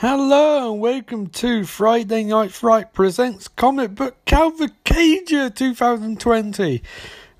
[0.00, 6.82] Hello and welcome to Friday Night Fright presents Comic Book Cavalcade 2020.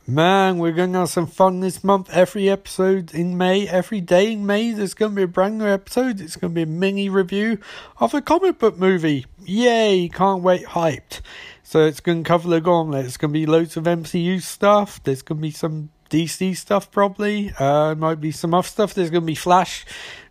[0.09, 2.11] Man, we're going to have some fun this month.
[2.11, 5.69] Every episode in May, every day in May, there's going to be a brand new
[5.69, 6.21] episode.
[6.21, 7.61] It's going to be a mini review
[7.99, 9.27] of a comic book movie.
[9.45, 11.21] Yay, can't wait, hyped.
[11.63, 13.07] So it's going to cover the gauntlet.
[13.07, 15.01] It's going to be loads of MCU stuff.
[15.05, 17.53] There's going to be some DC stuff probably.
[17.59, 18.95] Uh, might be some off stuff.
[18.95, 19.87] There's going to be Flash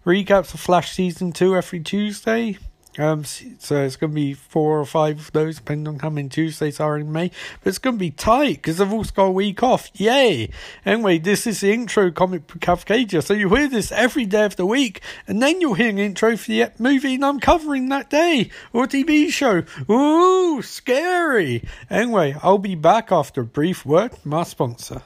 [0.08, 2.57] recaps of Flash season two every Tuesday.
[2.98, 6.30] Um, so it's going to be four or five of those, depending on how many
[6.30, 7.30] Tuesdays are in May.
[7.61, 9.92] But it's going to be tight because I've also got a week off.
[9.96, 10.50] Yay!
[10.86, 13.21] Anyway, this is the intro comic Cavalcade.
[13.21, 16.38] So you hear this every day of the week, and then you'll hear an intro
[16.38, 19.64] for the movie and I'm covering that day or TV show.
[19.92, 21.68] Ooh, scary!
[21.89, 25.02] Anyway, I'll be back after a brief word from our sponsor.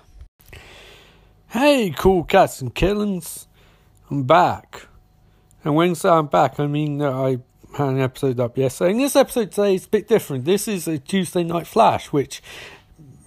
[1.49, 3.47] Hey, cool cats and killings.
[4.11, 4.87] I'm back.
[5.63, 7.37] And when I'm back, I mean I
[7.77, 8.91] had an episode up yesterday.
[8.91, 10.45] And this episode today is a bit different.
[10.45, 12.41] This is a Tuesday Night Flash, which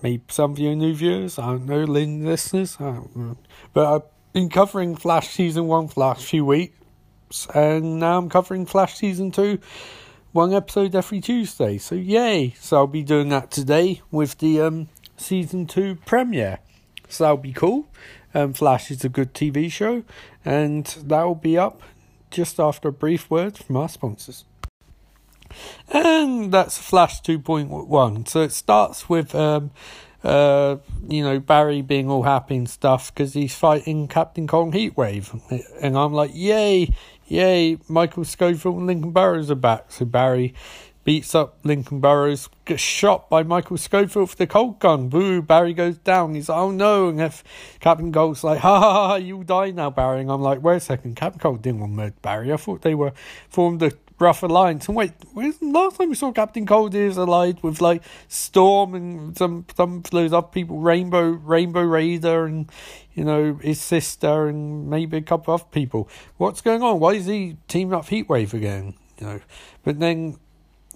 [0.03, 3.36] maybe some of you new viewers, I don't know, listeners, I don't know.
[3.73, 8.67] But I've been covering Flash Season 1 for last few weeks, and now I'm covering
[8.67, 9.61] Flash Season 2,
[10.33, 11.78] one episode every Tuesday.
[11.78, 12.55] So yay!
[12.58, 16.58] So I'll be doing that today with the um, Season 2 premiere.
[17.08, 17.86] So that'll be cool.
[18.34, 20.03] Um, Flash is a good TV show,
[20.45, 21.80] and that will be up
[22.34, 24.44] just after a brief word from our sponsors.
[25.88, 28.28] And that's Flash 2.1.
[28.28, 29.70] So it starts with, um,
[30.22, 30.77] uh,
[31.08, 35.40] you know, Barry being all happy and stuff because he's fighting Captain Cold Heatwave.
[35.80, 36.92] And I'm like, yay,
[37.27, 39.92] yay, Michael Scofield and Lincoln Burrows are back.
[39.92, 40.55] So Barry
[41.05, 45.08] beats up Lincoln Burrows, gets shot by Michael Scofield for the cold gun.
[45.08, 46.34] Boo, Barry goes down.
[46.34, 47.08] He's like, oh no.
[47.08, 47.44] And if
[47.80, 50.20] Captain Cold's like, ha ha ha, you die now, Barry.
[50.20, 52.52] And I'm like, wait a second, Captain Cold didn't want to murder Barry.
[52.52, 53.12] I thought they were
[53.48, 54.86] formed a rough alliance.
[54.88, 55.12] And wait,
[55.61, 60.11] last time we saw Captain Cold is allied with like Storm and some some of
[60.11, 62.70] those other people, Rainbow Rainbow Raider and
[63.14, 66.08] you know, his sister and maybe a couple of other people.
[66.36, 66.98] What's going on?
[67.00, 68.95] Why is he teaming up Heatwave again?
[69.18, 69.40] You know.
[69.84, 70.39] But then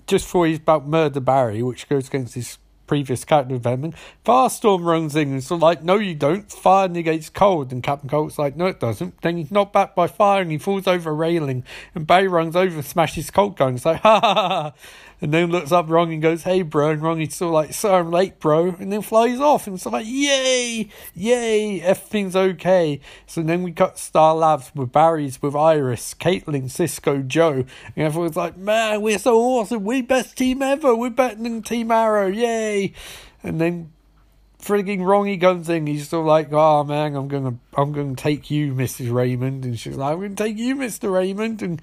[0.09, 2.59] just for he's about murder Barry, which goes against his
[2.89, 6.51] previous character development, Firestorm runs in and sort of like, no, you don't.
[6.51, 7.71] Fire negates cold.
[7.71, 9.21] And Captain Cold's like, no, it doesn't.
[9.21, 11.63] Then he's knocked back by fire and he falls over a railing.
[11.95, 13.77] And Barry runs over and smashes Cold gun.
[13.77, 14.73] It's like, ha ha ha.
[15.21, 16.91] And then looks up Wrong and goes, hey, bro.
[16.91, 18.77] And is sort like, sir, I'm late, bro.
[18.79, 19.67] And then flies off.
[19.67, 23.01] And it's like, yay, yay, everything's okay.
[23.27, 27.65] So then we cut Star Labs with Barry's, with Iris, Caitlin, Cisco, Joe.
[27.97, 29.83] And everyone's like, man, we're so awesome.
[29.83, 30.95] We're best team ever.
[30.95, 32.29] We're better than Team Arrow.
[32.29, 32.93] Yay.
[33.43, 33.93] And then
[34.61, 38.51] frigging wrong he comes in he's still like oh man i'm gonna i'm gonna take
[38.51, 41.81] you mrs raymond and she's like i'm gonna take you mr raymond and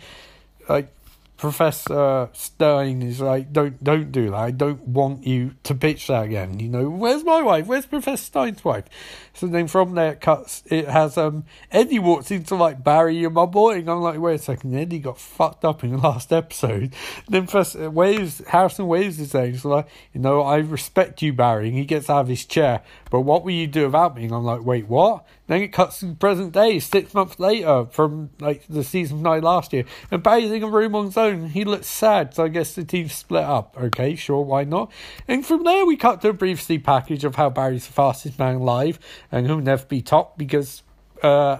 [0.67, 0.93] like
[1.37, 4.37] Professor Stein is like, don't don't do that.
[4.37, 6.59] I don't want you to pitch that again.
[6.59, 7.67] You know, where's my wife?
[7.67, 8.85] Where's Professor Stein's wife?
[9.33, 10.63] So then from there it cuts.
[10.67, 14.35] It has um Eddie walks into like Barry, you're my boy, and I'm like, wait
[14.35, 16.81] a second, Eddie got fucked up in the last episode.
[16.83, 16.93] And
[17.27, 21.67] then Professor Wells Harrison Wells is saying, so like, you know, I respect you, Barry,
[21.67, 22.81] and he gets out of his chair.
[23.11, 24.23] But what will you do without me?
[24.23, 25.25] And I'm like, wait, what?
[25.47, 29.73] Then it cuts to present day, six months later from like the season nine last
[29.73, 31.24] year, and Barry's in a room on his own.
[31.33, 33.75] He looks sad, so I guess the team split up.
[33.79, 34.91] Okay, sure, why not?
[35.27, 38.39] And from there, we cut to a brief see package of how Barry's the fastest
[38.39, 38.99] man alive,
[39.31, 40.83] and he'll never be topped because
[41.23, 41.59] uh,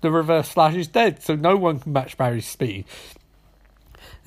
[0.00, 2.84] the Reverse Flash is dead, so no one can match Barry's speed.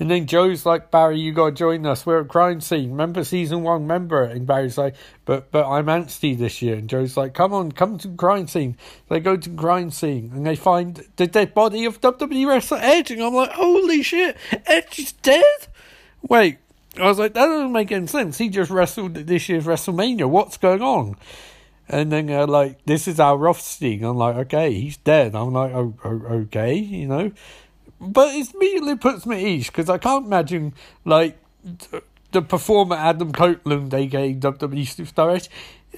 [0.00, 2.06] And then Joe's like, Barry, you gotta join us.
[2.06, 2.90] We're at crime scene.
[2.90, 3.82] Remember season one?
[3.82, 4.22] Remember?
[4.22, 4.96] And Barry's like,
[5.26, 6.76] but but I'm Anstey this year.
[6.76, 8.78] And Joe's like, come on, come to crime scene.
[9.10, 13.10] They go to crime scene and they find the dead body of WWE wrestler Edge.
[13.10, 15.44] And I'm like, holy shit, Edge is dead.
[16.26, 16.56] Wait,
[16.98, 18.38] I was like, that doesn't make any sense.
[18.38, 20.28] He just wrestled this year's WrestleMania.
[20.28, 21.16] What's going on?
[21.90, 24.02] And then uh, like, this is Al Rothstein.
[24.04, 25.34] I'm like, okay, he's dead.
[25.34, 27.32] I'm like, oh, oh okay, you know.
[28.00, 31.38] But it immediately puts me at ease because I can't imagine like
[32.32, 35.48] the performer Adam Copeland, aka WWE Superstar.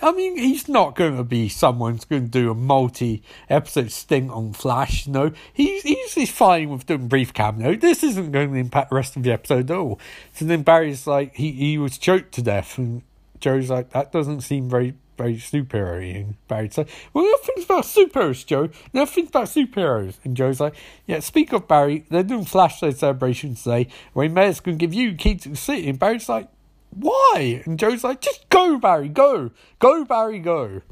[0.01, 4.31] I mean, he's not going to be someone who's going to do a multi-episode stint
[4.31, 5.07] on Flash.
[5.07, 7.77] No, he's he's fine with doing brief cameo.
[7.77, 10.01] This isn't going to impact the rest of the episode at all.
[10.33, 13.03] So then Barry's like, he he was choked to death, and
[13.39, 18.69] Joe's like, that doesn't seem very very superhero Barry said, Well, nothing's about superheroes, Joe.
[18.93, 20.15] Nothing's about superheroes.
[20.25, 20.75] And Joe's like,
[21.07, 23.89] Yeah, speak of Barry, they're doing Flash Day celebrations today.
[24.15, 25.89] Wayne Mayor's going to give you key to the city.
[25.89, 26.49] And Barry's like,
[26.91, 27.63] Why?
[27.65, 29.51] And Joe's like, Just go, Barry, go.
[29.79, 30.83] Go, Barry, go.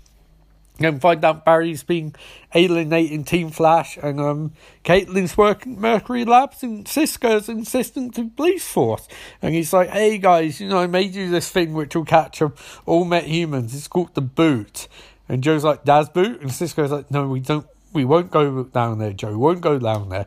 [0.80, 2.14] Then find out Barry's been
[2.54, 9.06] alienating Team Flash, and um, Caitlin's working Mercury Labs, and Cisco's assistant to police force.
[9.42, 12.40] And he's like, "Hey guys, you know, I made you this thing which will catch
[12.40, 12.56] up
[12.86, 13.74] all met humans.
[13.74, 14.88] It's called the Boot."
[15.28, 17.66] And Joe's like, "Das Boot," and Cisco's like, "No, we don't.
[17.92, 19.32] We won't go down there, Joe.
[19.32, 20.26] We won't go down there."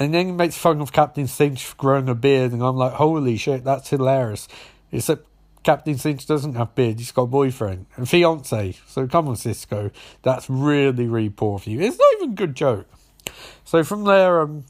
[0.00, 3.36] And then he makes fun of Captain Singh growing a beard, and I'm like, "Holy
[3.36, 4.48] shit, that's hilarious!"
[4.90, 5.24] Except
[5.64, 8.76] Captain Singh doesn't have beard, he's got a boyfriend and fiance.
[8.86, 9.90] So come on, Cisco.
[10.22, 11.80] That's really, really poor for you.
[11.80, 12.86] It's not even a good joke.
[13.64, 14.64] So from there, um,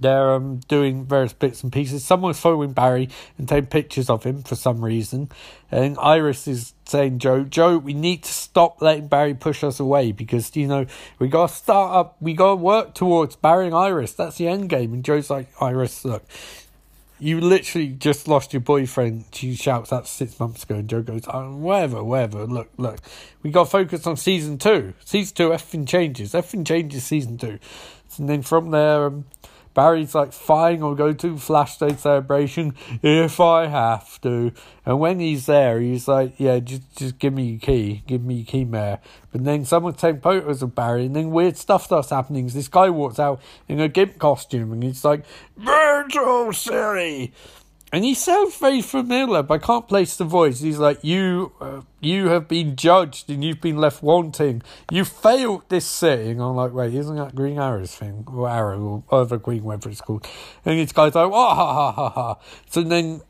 [0.00, 2.04] they're um, doing various bits and pieces.
[2.04, 3.08] Someone's following Barry
[3.38, 5.28] and taking pictures of him for some reason.
[5.70, 10.12] And Iris is saying, Joe, Joe, we need to stop letting Barry push us away
[10.12, 10.86] because, you know,
[11.18, 14.12] we got to start up, we got to work towards Barry and Iris.
[14.14, 14.92] That's the end game.
[14.92, 16.24] And Joe's like, Iris, look,
[17.18, 19.24] you literally just lost your boyfriend.
[19.32, 22.46] She shouts out six months ago, and Joe goes, oh, whatever, whatever.
[22.46, 22.98] Look, look,
[23.42, 24.94] we got to focus on season two.
[25.04, 26.34] Season two, everything changes.
[26.34, 27.58] Everything changes season two.
[28.18, 29.24] And then from there, um,
[29.74, 34.52] Barry's like, fine, I'll go to Flash Day celebration if I have to.
[34.86, 38.36] And when he's there, he's like, yeah, just just give me your key, give me
[38.36, 39.00] your key, mayor.
[39.32, 42.46] But then someone's taking photos of Barry, and then weird stuff starts happening.
[42.46, 45.24] This guy walks out in a gimp costume, and he's like,
[45.56, 47.32] Virgil City!
[47.94, 50.58] And he sounds very familiar, but I can't place the voice.
[50.58, 54.62] He's like, "You, uh, you have been judged, and you've been left wanting.
[54.90, 59.04] You failed this city." And I'm like, "Wait, isn't that Green Arrow's thing, or Arrow,
[59.08, 60.26] or other Green, whatever it's called?"
[60.64, 62.36] And this guy's like, "Oh, ha ha ha ha!"
[62.68, 63.20] So then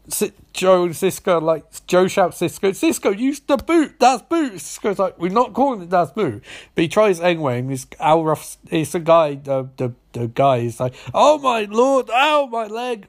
[0.55, 3.97] Joe and Cisco, like Joe shouts, "Cisco, Cisco, use the boot.
[4.01, 6.43] That's boot." Cisco's like, "We're not calling it that's boot,"
[6.75, 7.59] but he tries anyway.
[7.59, 11.65] And this Al Ruff, it's the guy, the the the guy is like, "Oh my
[11.65, 13.09] lord, ow, my leg."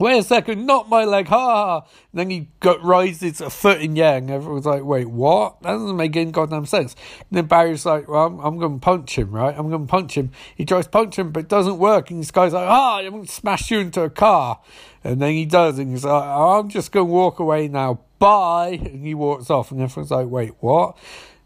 [0.00, 1.88] Wait a second, not my leg, ha ha.
[2.12, 4.30] Then he got rises a foot in yang.
[4.30, 5.62] Everyone's like, wait, what?
[5.62, 6.96] That doesn't make any goddamn sense.
[7.18, 9.54] And then Barry's like, well, I'm, I'm going to punch him, right?
[9.56, 10.32] I'm going to punch him.
[10.56, 12.10] He tries to punch him, but it doesn't work.
[12.10, 14.60] And this guy's like, ah, I'm going to smash you into a car.
[15.04, 18.00] And then he does, and he's like, I'm just going to walk away now.
[18.18, 18.80] Bye.
[18.82, 20.98] And he walks off, and everyone's like, wait, what?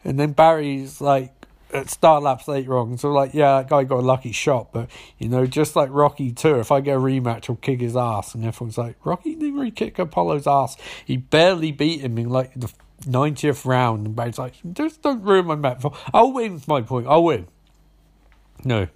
[0.05, 1.33] And then Barry's like,
[1.75, 2.97] at Star Labs later on.
[2.97, 6.33] So like, yeah, that guy got a lucky shot, but you know, just like Rocky
[6.33, 8.35] too, if I get a rematch, I'll kick his ass.
[8.35, 10.77] And everyone's like, Rocky didn't really kick Apollo's ass.
[11.05, 12.73] He barely beat him in like the
[13.03, 14.07] 90th round.
[14.07, 15.93] And it's like, just don't ruin my metaphor.
[16.13, 16.63] I'll win.
[16.67, 17.07] My point.
[17.09, 17.49] I'll win.
[18.65, 18.89] No.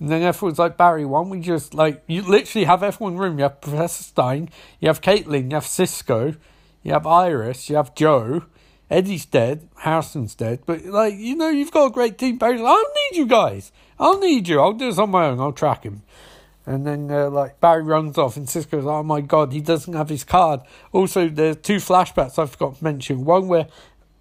[0.00, 3.18] And then everyone's like, Barry, why don't we just, like, you literally have everyone in
[3.18, 3.38] the room.
[3.38, 4.48] You have Professor Stein,
[4.80, 6.34] you have Caitlin, you have Cisco,
[6.82, 8.46] you have Iris, you have Joe,
[8.90, 12.38] Eddie's dead, Harrison's dead, but like you know, you've got a great team.
[12.38, 13.72] Barry's like, I don't need you guys.
[13.98, 14.60] I'll need you.
[14.60, 15.40] I'll do this on my own.
[15.40, 16.02] I'll track him.
[16.66, 20.08] And then uh, like Barry runs off, and Cisco's "Oh my god, he doesn't have
[20.08, 20.60] his card."
[20.92, 23.24] Also, there's two flashbacks I forgot to mention.
[23.24, 23.68] One where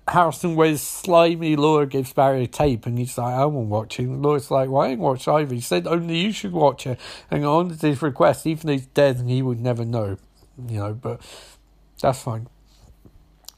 [0.09, 4.03] Harrison wears slimy Laura gives Barry a tape and he's like, I won't watch it.
[4.03, 5.53] And Laura's like, Well, I ain't watch either.
[5.53, 6.99] He said only you should watch it.
[7.29, 10.17] And on his request, even though he's dead and he would never know.
[10.67, 11.21] You know, but
[12.01, 12.47] that's fine.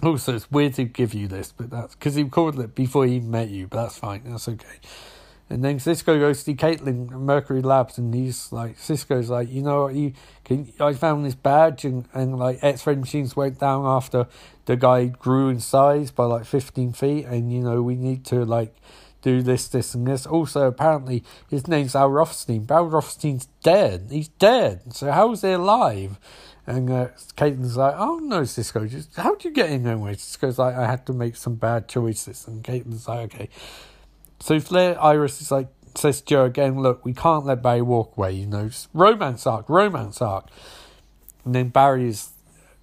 [0.04, 3.20] Also, it's weird to give you this, but that's because he called it before he
[3.20, 4.24] met you, but that's fine.
[4.26, 4.80] That's okay.
[5.52, 9.84] And then Cisco goes to Caitlin Mercury Labs, and he's like, Cisco's like, you know
[9.84, 10.14] what, you
[10.46, 10.72] can.
[10.80, 14.28] I found this badge, and, and like X ray machines went down after
[14.66, 18.46] the guy grew in size by like 15 feet, and you know, we need to
[18.46, 18.74] like
[19.22, 20.26] do this, this, and this.
[20.26, 22.66] Also, apparently, his name's Al Rothstein.
[22.70, 24.08] Al Rothstein's dead.
[24.10, 24.94] He's dead.
[24.94, 26.18] So, how is he alive?
[26.68, 29.94] And uh, Caitlin's like, oh no, Cisco, just how'd you get in there?
[29.94, 30.14] anyway?
[30.14, 32.48] Cisco's like, I had to make some bad choices.
[32.48, 33.50] And Caitlin's like, okay.
[34.40, 38.34] So Flair Iris is like, says Joe again, look, we can't let Barry walk away,
[38.34, 40.48] you know, romance arc, romance arc.
[41.44, 42.31] And then Barry is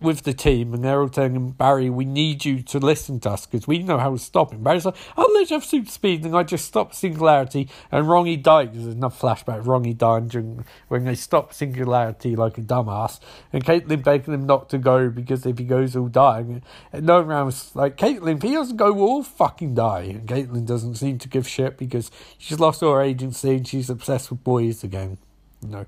[0.00, 3.30] with the team, and they're all telling him, Barry, we need you to listen to
[3.30, 4.62] us because we know how to stop him.
[4.62, 8.08] Barry's like, oh, I'll let you have super speed, and I just stop Singularity, and
[8.08, 8.74] Ronnie died.
[8.74, 9.66] There's enough flashback.
[9.66, 13.18] Ronnie died during, when they stop Singularity like a dumbass,
[13.52, 16.44] and Caitlin begging him not to go because if he goes, he'll die.
[16.92, 20.02] And no one was like, Caitlin, if he doesn't go, we'll all fucking die.
[20.02, 23.90] And Caitlin doesn't seem to give shit because she's lost all her agency and she's
[23.90, 25.18] obsessed with boys again.
[25.62, 25.86] You know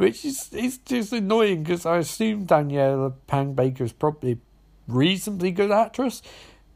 [0.00, 4.38] which is is just annoying because I assume Daniela Pang Baker is probably
[4.88, 6.22] reasonably good actress,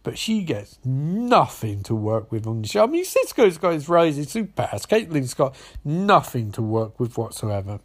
[0.02, 2.85] but she gets nothing to work with on the show.
[2.85, 4.87] I mean, Cisco's got his rising superpowers.
[4.87, 7.81] Caitlin's got nothing to work with whatsoever.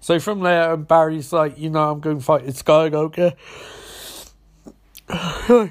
[0.00, 2.88] So from there, Barry's like, you know, I'm going to fight this guy.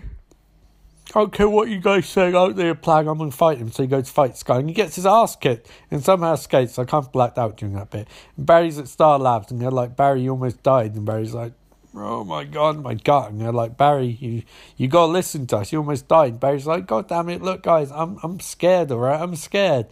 [1.15, 3.71] I don't care what you guys say out there, Plag, I'm going to fight him.
[3.71, 6.77] So he goes to fight Sky and he gets his ass kicked and somehow escapes.
[6.77, 8.07] I kind of blacked out during that bit.
[8.37, 10.93] And Barry's at Star Labs and they're like, Barry, you almost died.
[10.93, 11.53] And Barry's like,
[11.95, 13.31] oh my god, my gut.
[13.31, 14.43] And they're like, Barry, you
[14.77, 15.71] you gotta listen to us.
[15.71, 16.33] You almost died.
[16.33, 19.19] And Barry's like, God damn it, look guys, I'm I'm scared, alright?
[19.19, 19.87] I'm scared.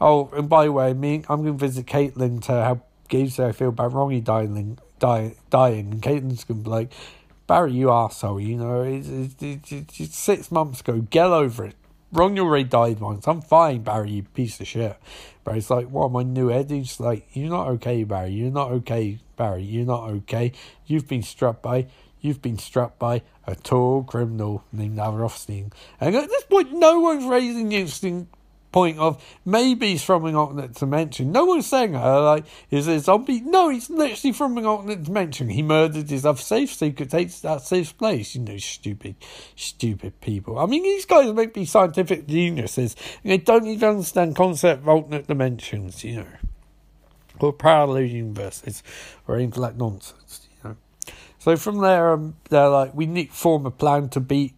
[0.00, 3.52] Oh, and by the way, me I'm gonna visit Caitlin to help gauge how I
[3.52, 6.92] feel about Ronnie dying die, dying and Caitlin's gonna be like,
[7.46, 11.76] Barry, you arsehole, you know, it's, it's, it's, it's six months ago, get over it.
[12.12, 13.26] Ronnie already died once.
[13.28, 14.96] I'm fine, Barry, you piece of shit.
[15.44, 16.70] Barry's like, what, my new head?
[16.70, 18.30] He's like, you're not okay, Barry.
[18.30, 19.62] You're not okay, Barry.
[19.62, 20.52] You're not okay.
[20.86, 21.86] You've been struck by,
[22.20, 25.72] you've been struck by a tall criminal named Rothstein.
[26.00, 27.76] And at this point, no one's raising the
[28.72, 31.32] point of maybe he's from an alternate dimension.
[31.32, 33.40] No one's saying, uh, like, is a zombie?
[33.40, 35.48] No, he's literally from an alternate dimension.
[35.48, 38.34] He murdered his other safe so he could take that safe place.
[38.34, 39.16] You know, stupid,
[39.54, 40.58] stupid people.
[40.58, 45.26] I mean, these guys might be scientific geniuses they don't even understand concept of alternate
[45.26, 46.26] dimensions, you know,
[47.40, 48.82] or parallel universes
[49.26, 50.76] or anything like nonsense, you know.
[51.38, 54.54] So from there, um, they're like, we need form a plan to beat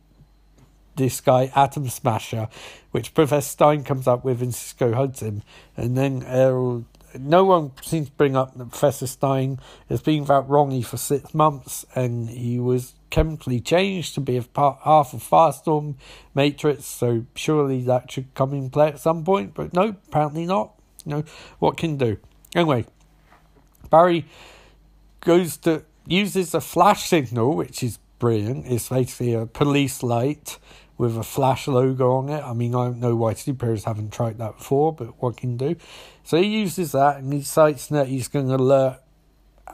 [0.99, 2.49] this guy, Atom Smasher,
[2.91, 5.43] which Professor Stein comes up with and Cisco hugs him.
[5.77, 6.85] And then Errol,
[7.19, 11.33] no one seems to bring up that Professor Stein has been without Ronnie for six
[11.33, 15.95] months and he was chemically changed to be a part, half of Firestorm
[16.35, 20.75] Matrix, so surely that should come in play at some point, but no, apparently not.
[21.07, 21.25] No,
[21.59, 22.19] what can do?
[22.55, 22.85] Anyway,
[23.89, 24.27] Barry
[25.21, 28.67] goes to uses a flash signal, which is brilliant.
[28.67, 30.59] It's basically a police light
[30.99, 32.43] with a flash logo on it.
[32.43, 35.77] I mean, I don't know why superheroes haven't tried that before, but what can do?
[36.25, 38.99] So he uses that and he cites that he's going to alert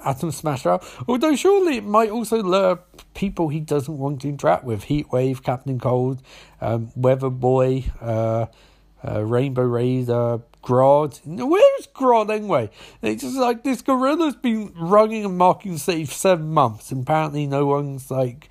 [0.05, 0.85] Atom Smasher out.
[1.09, 2.81] Although surely it might also lure
[3.15, 4.85] people he doesn't want to interact with.
[4.85, 6.23] Heatwave, Captain Cold,
[6.61, 8.47] um, Weather Boy, uh,
[9.07, 11.21] uh, Rainbow Raider, Grodd.
[11.25, 12.71] Where's Grodd anyway?
[13.03, 16.91] It's just like this gorilla's been running and mocking the City for seven months.
[16.91, 18.49] And apparently no one's like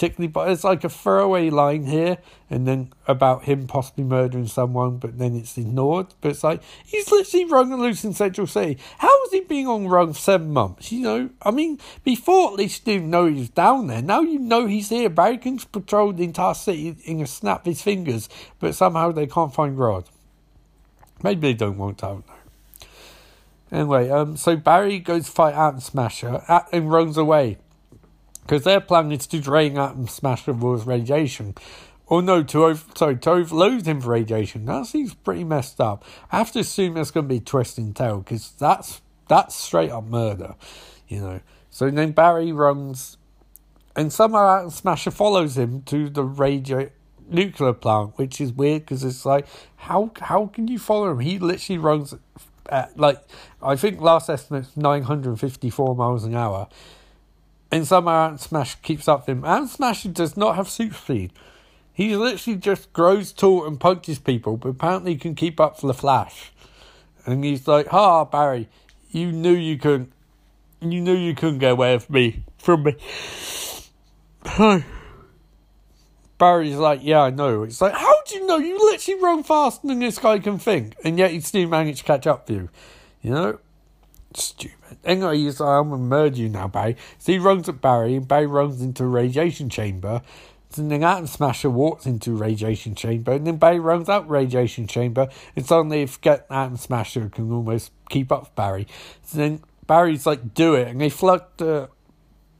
[0.00, 2.16] particularly, but it's like a throwaway line here,
[2.48, 6.06] and then about him possibly murdering someone, but then it's ignored.
[6.22, 8.78] But it's like he's literally rung loose in Central City.
[8.96, 10.90] How has he been on run for seven months?
[10.90, 14.00] You know, I mean, before at least you didn't know he was down there.
[14.00, 15.10] Now you know he's here.
[15.10, 19.26] Barry King's patrolled the entire city in a snap of his fingers, but somehow they
[19.26, 20.06] can't find Grodd.
[21.22, 22.06] Maybe they don't want to.
[22.06, 22.34] I don't know.
[23.70, 26.42] Anyway, um, so Barry goes fight Atom Smasher
[26.72, 27.58] and runs away
[28.50, 31.54] because their plan is to drain out and smash the world's radiation.
[32.08, 34.64] Or oh, no, to over, sorry, to overload him for radiation.
[34.64, 36.04] That seems pretty messed up.
[36.32, 40.02] I have to assume that's going to be twisting tail because that's that's straight up
[40.02, 40.56] murder,
[41.06, 41.40] you know.
[41.70, 43.18] So then Barry runs,
[43.94, 46.90] and somehow Smasher follows him to the radio
[47.28, 51.20] nuclear plant, which is weird because it's like how how can you follow him?
[51.20, 52.16] He literally runs
[52.68, 53.22] at like
[53.62, 56.66] I think last estimate nine hundred fifty four miles an hour
[57.70, 59.44] and somehow Atom Smash keeps up with him.
[59.44, 61.32] Atom Smash does not have super speed.
[61.92, 65.86] He literally just grows tall and punches people, but apparently he can keep up for
[65.86, 66.52] the Flash.
[67.26, 68.68] And he's like, "Ha, Barry,
[69.10, 70.12] you knew you couldn't.
[70.80, 72.96] You knew you couldn't get away with me from me."
[76.38, 78.56] Barry's like, "Yeah, I know." It's like, "How do you know?
[78.56, 82.04] You literally run faster than this guy can think, and yet he still managed to
[82.04, 82.68] catch up with you."
[83.20, 83.58] You know,
[84.34, 84.79] stupid.
[85.04, 86.96] Like, I'm gonna murder you now, Barry.
[87.18, 90.22] So he runs at Barry, and Barry runs into a radiation chamber.
[90.76, 95.28] And then Atom Smasher walks into radiation chamber, and then Barry runs out radiation chamber,
[95.56, 98.86] and suddenly forget Atom Smasher can almost keep up with Barry.
[99.24, 101.88] So then Barry's like, do it, and they flood the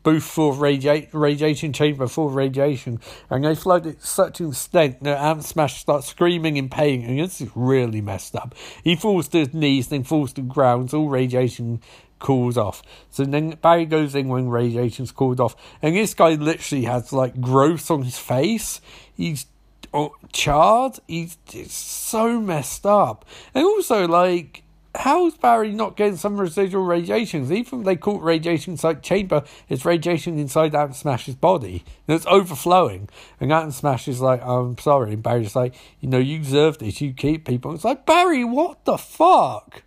[0.03, 4.49] booth full of radia- radiation chamber full of radiation, and they flood it such an
[4.49, 8.57] extent that Atom Smasher starts screaming in pain, and this is really messed up.
[8.83, 11.81] He falls to his knees, then falls to the ground, all radiation
[12.21, 12.83] cools off.
[13.11, 15.57] So then Barry goes in when radiation's cooled off.
[15.83, 18.81] And this guy literally has like growths on his face.
[19.15, 19.47] He's
[19.93, 20.99] oh, charred.
[21.09, 21.37] He's
[21.69, 23.25] so messed up.
[23.55, 24.63] And also, like,
[24.95, 27.51] how's Barry not getting some residual radiations?
[27.51, 31.85] Even they caught radiation inside chamber, it's radiation inside Atom Smasher's body.
[32.07, 33.09] And it's overflowing.
[33.41, 35.13] And Atom Smasher's like, I'm sorry.
[35.15, 37.01] And Barry's like, you know, you deserve this.
[37.01, 37.75] You keep people.
[37.75, 39.83] It's like, Barry, what the fuck?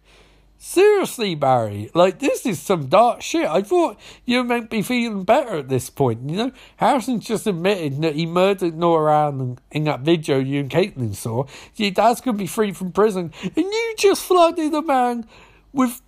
[0.66, 3.46] Seriously, Barry, like this is some dark shit.
[3.46, 6.30] I thought you meant be feeling better at this point.
[6.30, 10.70] You know, Harrison's just admitted that he murdered Nora Allen in that video you and
[10.70, 11.44] Caitlin saw.
[11.76, 15.28] Your dad's gonna be free from prison, and you just flooded a man
[15.74, 16.02] with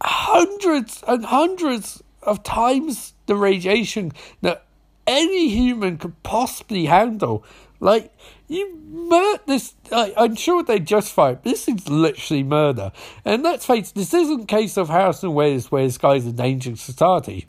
[0.00, 4.64] hundreds and hundreds of times the radiation that
[5.06, 7.44] any human could possibly handle.
[7.78, 8.14] Like,
[8.52, 9.74] you murder this.
[9.90, 11.42] I, I'm sure they justify it.
[11.42, 12.92] This is literally murder.
[13.24, 16.32] And let's face it, this isn't a case of Harrison Wells where this guy's a
[16.32, 17.46] danger to society.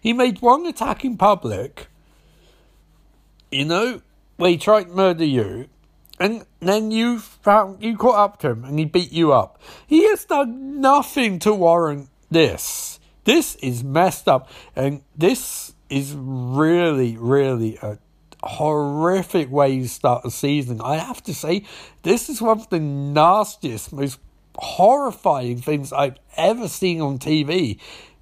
[0.00, 1.88] He made one attack in public,
[3.50, 4.02] you know,
[4.36, 5.68] where he tried to murder you,
[6.20, 9.60] and then you found you caught up to him and he beat you up.
[9.86, 13.00] He has done nothing to warrant this.
[13.24, 17.98] This is messed up, and this is really, really a
[18.42, 20.80] horrific way you start a season.
[20.80, 21.64] I have to say,
[22.02, 24.18] this is one of the nastiest, most
[24.56, 27.78] horrifying things I've ever seen on TV.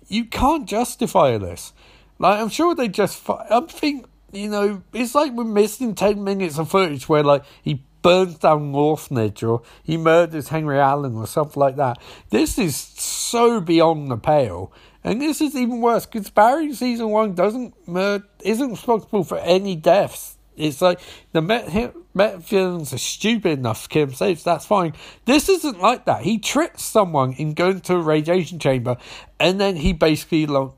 [0.08, 1.72] You can't justify this.
[2.18, 3.22] Like, I'm sure they just.
[3.28, 7.82] I think, you know, it's like we're missing 10 minutes of footage where, like, he
[8.02, 8.74] burns down an
[9.42, 11.98] or he murders Henry Allen or something like that.
[12.30, 14.72] This is so beyond the pale.
[15.02, 20.36] And this is even worse Barry season one doesn't mur- isn't responsible for any deaths.
[20.56, 21.00] It's like
[21.32, 24.44] the Met, Met villains are stupid enough to kill themselves.
[24.44, 24.92] That's fine.
[25.24, 26.22] This isn't like that.
[26.22, 28.96] He tricks someone in going to a radiation chamber,
[29.38, 30.74] and then he basically lo-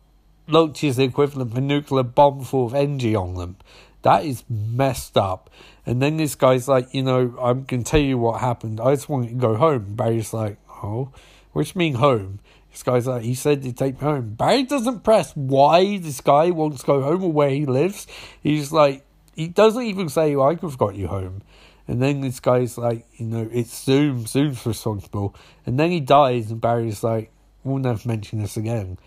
[0.46, 3.56] launches the equivalent of a nuclear bomb full of energy on them.
[4.02, 5.50] That is messed up.
[5.84, 8.80] And then this guy's like, you know, I'm gonna tell you what happened.
[8.80, 9.94] I just want to go home.
[9.94, 11.10] Barry's like, oh,
[11.52, 12.38] which mean home?
[12.72, 14.30] This guy's like, he said to take me home.
[14.30, 18.06] Barry doesn't press why this guy wants to go home or where he lives.
[18.42, 19.04] He's like,
[19.36, 21.42] he doesn't even say, well, I could have got you home.
[21.86, 25.34] And then this guy's like, you know, it's Zoom, Zoom's responsible.
[25.66, 27.30] And then he dies, and Barry's like,
[27.62, 28.98] we'll never mention this again.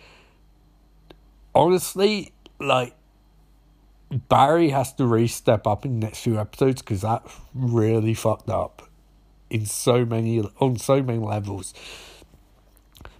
[1.53, 2.93] Honestly, like,
[4.11, 8.49] Barry has to really step up in the next few episodes because that's really fucked
[8.49, 8.87] up
[9.49, 11.73] in so many on so many levels.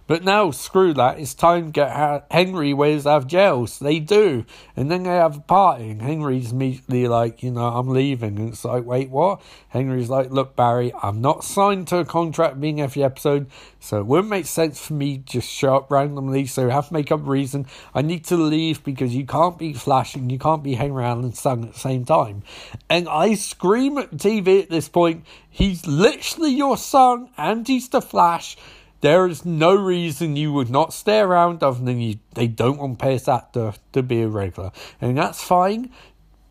[0.06, 1.18] But now, screw that.
[1.18, 3.66] It's time to get Henry ways out of jail.
[3.66, 4.44] So they do.
[4.76, 5.90] And then they have a party.
[5.90, 8.38] And Henry's immediately like, you know, I'm leaving.
[8.38, 9.42] And it's like, wait, what?
[9.68, 13.50] Henry's like, look, Barry, I'm not signed to a contract being every episode.
[13.80, 16.46] So it wouldn't make sense for me to just show up randomly.
[16.46, 17.66] So I have to make up a reason.
[17.92, 21.40] I need to leave because you can't be Flash and you can't be Henry Allen's
[21.40, 22.44] son at the same time.
[22.88, 25.24] And I scream at TV at this point.
[25.50, 28.56] He's literally your son and he's the Flash
[29.00, 32.98] there is no reason you would not stay around other than you, they don't want
[32.98, 34.72] Pace Actor to be a regular.
[35.00, 35.90] And that's fine.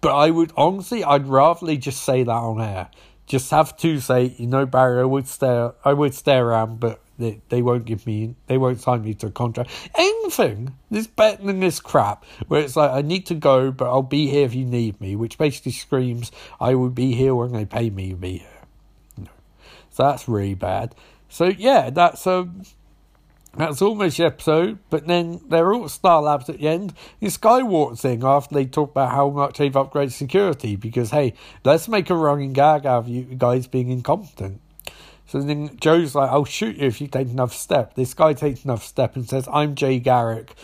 [0.02, 2.90] But I would honestly, I'd rather just say that on air.
[3.26, 7.02] Just have to say, you know, Barry, I would stay, I would stay around, but
[7.18, 9.72] they, they won't give me, they won't sign me to a contract.
[9.98, 14.04] Anything is better than this crap where it's like, I need to go, but I'll
[14.04, 17.66] be here if you need me, which basically screams, I will be here when they
[17.66, 18.62] pay me to be here.
[19.18, 19.30] No.
[19.90, 20.94] So that's really bad.
[21.36, 22.62] So yeah, that's um,
[23.58, 24.80] that's almost the episode.
[24.90, 26.94] But then they're all Star Labs at the end.
[27.20, 31.34] The Skywalker thing after they talk about how much they've upgraded security because hey,
[31.66, 34.62] let's make a running gag out of you guys being incompetent.
[35.26, 37.96] So then Joe's like, I'll shoot you if you take another step.
[37.96, 40.56] This guy takes another step and says, I'm Jay Garrick.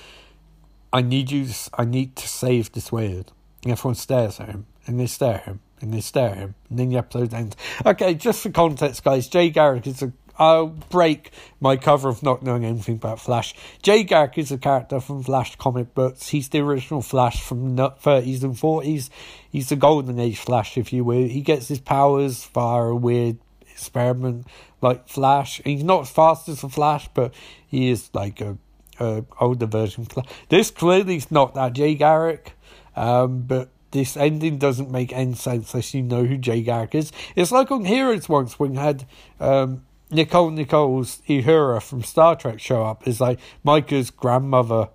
[0.93, 1.49] I need you.
[1.77, 3.33] I need to save this world.
[3.63, 6.55] And everyone stares at him, and they stare at him, and they stare at him,
[6.69, 7.55] and then the episode ends.
[7.85, 12.43] Okay, just for context, guys, Jay Garrick is a I'll break my cover of not
[12.43, 13.53] knowing anything about Flash.
[13.81, 16.29] Jay Garrick is a character from Flash comic books.
[16.29, 19.09] He's the original Flash from the 30s and 40s.
[19.49, 21.27] He's the Golden Age Flash, if you will.
[21.27, 23.37] He gets his powers via a weird
[23.69, 24.47] experiment
[24.81, 25.61] like Flash.
[25.63, 27.33] He's not as fast as the Flash, but
[27.67, 28.57] he is like a,
[28.99, 30.07] a older version.
[30.49, 32.53] This clearly is not that Jay Garrick,
[32.95, 37.11] um, but this ending doesn't make any sense unless you know who Jay Garrick is.
[37.35, 39.05] It's like on Heroes once when you had
[39.39, 44.89] um, Nichelle Nichols Uhura from Star Trek show up is like Micah's grandmother,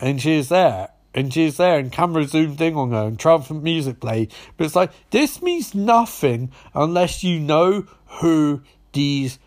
[0.00, 4.00] and she's there, and she's there, and camera zoomed in on her, and triumphant music
[4.00, 4.32] played.
[4.56, 7.86] But it's like this means nothing unless you know
[8.20, 9.38] who these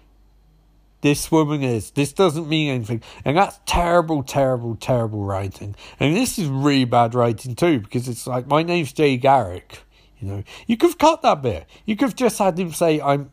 [1.02, 1.92] this woman is.
[1.92, 5.76] This doesn't mean anything, and that's terrible, terrible, terrible writing.
[6.00, 9.80] And this is really bad writing too, because it's like my name's Jay Garrick.
[10.20, 11.66] You know, you could have cut that bit.
[11.86, 13.32] You could have just had him say, "I'm."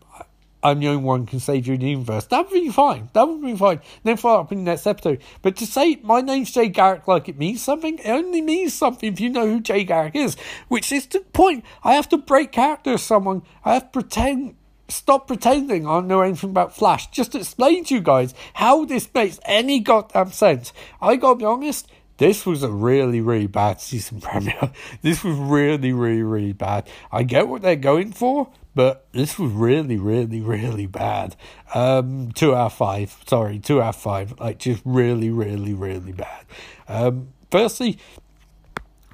[0.63, 2.27] I'm the only one who can save you in the universe.
[2.27, 3.09] That would be fine.
[3.15, 3.81] That would be fine.
[4.03, 5.23] Then follow up in the next episode.
[5.43, 9.13] But to say my name's Jay Garrick like it means something, it only means something
[9.13, 10.37] if you know who Jay Garrick is.
[10.69, 11.65] Which is the point.
[11.83, 13.43] I have to break character as someone.
[13.65, 14.57] I have to pretend
[14.89, 17.11] stop pretending I know anything about Flash.
[17.11, 20.73] Just explain to you guys how this makes any goddamn sense.
[21.01, 21.89] I gotta be honest,
[22.21, 24.71] this was a really, really bad season premiere.
[25.01, 26.87] This was really, really, really bad.
[27.11, 31.35] I get what they're going for, but this was really, really, really bad.
[31.75, 33.17] Um, two out of five.
[33.27, 34.39] Sorry, two out of five.
[34.39, 36.45] Like just really, really, really bad.
[36.89, 37.99] Um, firstly,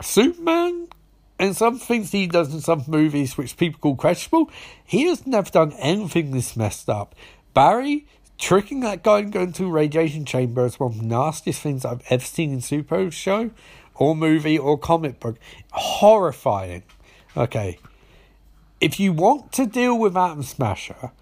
[0.03, 0.89] Superman
[1.39, 4.51] and some things he does in some movies which people call questionable,
[4.85, 7.15] he has never done anything this messed up.
[7.55, 11.61] Barry tricking that guy and going to a radiation chamber is one of the nastiest
[11.61, 13.51] things I've ever seen in super show,
[13.95, 15.39] or movie, or comic book.
[15.73, 16.83] Horrifying.
[17.37, 17.79] Okay.
[18.81, 21.13] If you want to deal with Atom Smasher,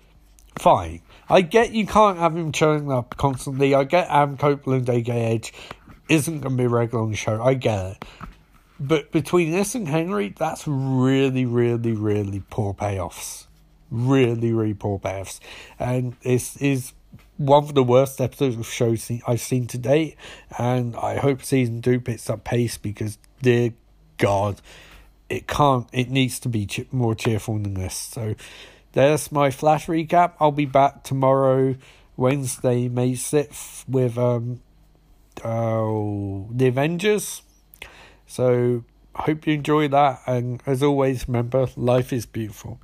[0.59, 1.03] fine.
[1.29, 3.75] I get you can't have him churning up constantly.
[3.75, 5.53] I get Adam Copeland, aka Edge,
[6.09, 7.43] isn't going to be regular on the show.
[7.43, 8.05] I get it.
[8.79, 13.47] But between this and Henry, that's really, really, really poor payoffs.
[13.91, 15.39] Really, really poor payoffs.
[15.79, 16.93] And this is
[17.37, 20.17] one of the worst episodes of shows I've seen to date.
[20.59, 23.75] And I hope season two picks up pace because, dear
[24.19, 24.61] God,
[25.29, 27.95] it can't, it needs to be more cheerful than this.
[27.95, 28.35] So
[28.93, 30.35] there's my flash recap.
[30.39, 31.77] I'll be back tomorrow,
[32.17, 34.61] Wednesday, May 6th, with um,
[35.43, 37.43] uh, The Avengers.
[38.27, 40.21] So, hope you enjoy that.
[40.27, 42.81] And as always, remember, life is beautiful.